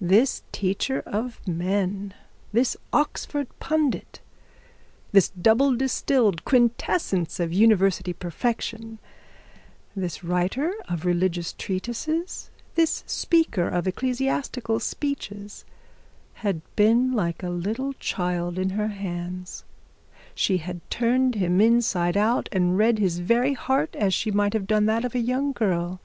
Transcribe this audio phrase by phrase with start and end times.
[0.00, 2.14] This teacher of men,
[2.52, 4.20] this Oxford pundit,
[5.10, 9.00] this double distilled quintessence of university perfection,
[9.96, 15.64] this writer of religious treatises, this speaker of ecclesiastical speeches,
[16.46, 19.64] had been like a little child in her hands;
[20.32, 24.68] she had turned him inside out, and read his very heart as she might have
[24.68, 26.00] done that of a young girl.